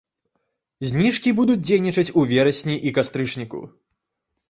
[0.91, 3.59] Зніжкі будуць дзейнічаць у верасні і кастрычніку.